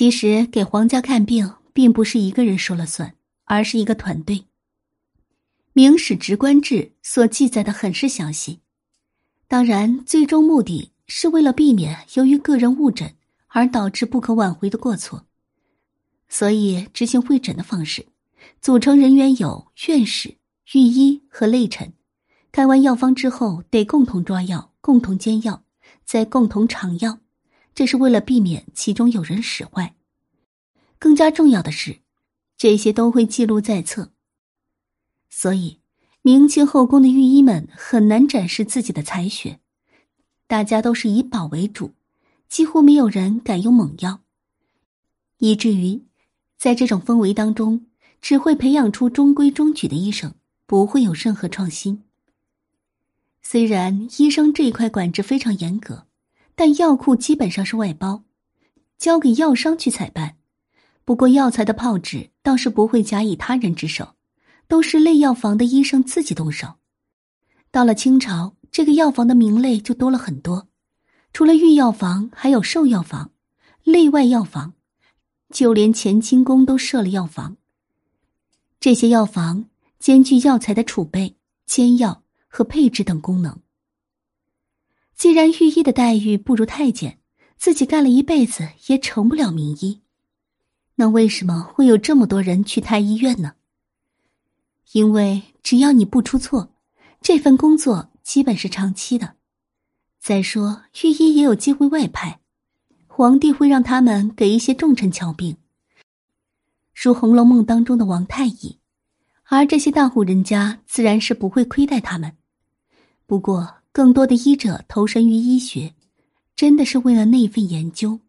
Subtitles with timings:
[0.00, 4.36] 其实给皇家看病，并不是一个人说了算，而是一个团队。
[5.74, 8.60] 《明史直观志》所记载的很是详细，
[9.46, 13.14] 当然，最终目的是为了避免由于个人误诊
[13.48, 15.26] 而导致不可挽回的过错，
[16.30, 18.06] 所以执行会诊的方式，
[18.62, 20.34] 组成人员有院士、
[20.72, 21.92] 御医和内臣。
[22.50, 25.62] 开完药方之后，得共同抓药、共同煎药，
[26.06, 27.18] 再共同尝药，
[27.74, 29.94] 这是为了避免其中有人使坏。
[30.98, 32.00] 更加重要的是，
[32.56, 34.12] 这些都会记录在册。
[35.30, 35.80] 所以，
[36.22, 39.60] 明清后宫的御医们很难展示自己的才学，
[40.46, 41.94] 大家都是以保为主，
[42.48, 44.20] 几乎没有人敢用猛药，
[45.38, 46.02] 以至于
[46.58, 47.86] 在这种氛围当中，
[48.20, 50.34] 只会培养出中规中矩的医生，
[50.66, 52.02] 不会有任何创新。
[53.40, 56.06] 虽然医生这一块管制非常严格，
[56.60, 58.22] 但药库基本上是外包，
[58.98, 60.36] 交给药商去采办。
[61.06, 64.14] 不过药材的炮制倒是不会假以他人之手，
[64.68, 66.74] 都是类药房的医生自己动手。
[67.70, 70.68] 到了清朝，这个药房的名类就多了很多，
[71.32, 73.30] 除了御药房，还有兽药房、
[73.84, 74.74] 内外药房，
[75.48, 77.56] 就连乾清宫都设了药房。
[78.78, 79.64] 这些药房
[79.98, 82.22] 兼具药材的储备、煎药。
[82.52, 83.60] 和配置等功能。
[85.20, 87.18] 既然御医的待遇不如太监，
[87.58, 90.00] 自己干了一辈子也成不了名医，
[90.94, 93.52] 那为什么会有这么多人去太医院呢？
[94.92, 96.72] 因为只要你不出错，
[97.20, 99.34] 这份工作基本是长期的。
[100.18, 102.40] 再说御医也有机会外派，
[103.06, 105.58] 皇帝会让他们给一些重臣瞧病，
[106.94, 108.78] 如《红楼梦》当中的王太医，
[109.44, 112.38] 而这些大户人家自然是不会亏待他们。
[113.26, 115.94] 不过，更多的医者投身于医学，
[116.54, 118.20] 真的是为了那份研究。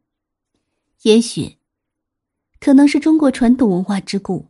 [1.04, 1.58] 也许，
[2.60, 4.48] 可能是中国传统文化之故，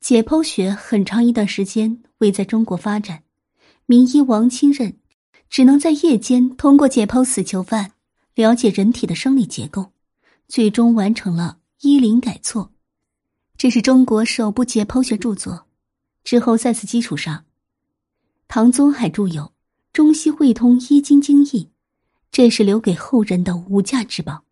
[0.00, 3.22] 解剖学很长一段时间未在中国发展。
[3.86, 4.98] 名医王清任
[5.48, 7.92] 只能在夜间通过解剖死囚犯，
[8.34, 9.92] 了解人体的生理结构，
[10.46, 12.64] 最终完成了《医林改错》，
[13.56, 15.66] 这是中国首部解剖学著作。
[16.22, 17.46] 之后，在此基础上，
[18.46, 19.52] 唐宗海著有。
[19.92, 21.48] 中西汇通《医经精义》，
[22.30, 24.44] 这是留给后人的无价之宝。